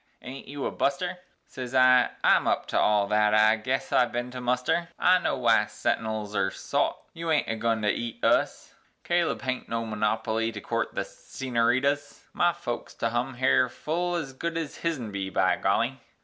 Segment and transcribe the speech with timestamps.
[0.23, 4.11] "Aint you a buster?" Sez I, "I'm up to all thet air, I guess I've
[4.11, 8.73] ben to muster; I know wy sentinuls air sot; you aint agoin' to eat us;
[9.03, 14.33] Caleb haint no monopoly to court the scenoreetas; My folks to hum hir full ez
[14.33, 16.01] good ez hisn be, by golly!"